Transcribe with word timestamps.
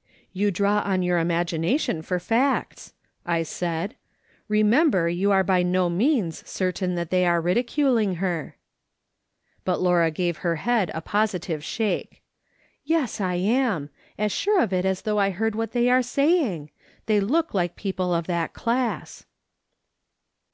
"You 0.32 0.50
draw 0.50 0.78
on 0.86 1.02
your 1.02 1.18
imagination 1.18 2.00
for 2.00 2.18
facts," 2.18 2.94
I 3.26 3.42
said." 3.42 3.94
Hemember 4.50 5.14
you 5.14 5.32
are 5.32 5.44
by 5.44 5.62
no 5.62 5.90
means 5.90 6.42
certain 6.48 6.94
that 6.94 7.10
they 7.10 7.26
are 7.26 7.42
ridiculing 7.42 8.14
her.'' 8.24 8.56
But 9.66 9.82
Laura 9.82 10.10
gave 10.10 10.38
her 10.38 10.56
head 10.56 10.90
a 10.94 11.02
positive 11.02 11.62
shake." 11.62 12.22
Yes, 12.84 13.20
I 13.20 13.34
am; 13.34 13.90
as 14.16 14.32
sure 14.32 14.62
of 14.62 14.72
it 14.72 14.86
as 14.86 15.02
though 15.02 15.18
I 15.18 15.30
heavd 15.30 15.54
what 15.54 15.72
they 15.72 15.84
M'ere 15.84 16.00
saying. 16.02 16.70
They 17.04 17.20
look 17.20 17.52
like 17.52 17.76
people 17.76 18.14
of 18.14 18.26
that 18.28 18.54
cla.ss." 18.54 19.26